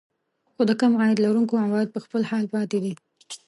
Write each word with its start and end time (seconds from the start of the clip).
خو 0.53 0.61
د 0.69 0.71
کم 0.81 0.91
عاید 1.01 1.19
لرونکو 1.25 1.61
عوايد 1.65 1.89
په 1.91 1.99
خپل 2.05 2.21
حال 2.29 2.45
پاتې 2.53 2.77
دي 2.83 2.93